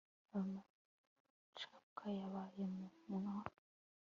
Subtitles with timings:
[0.33, 2.63] ayo macapwa yabaye
[3.07, 3.35] mu wa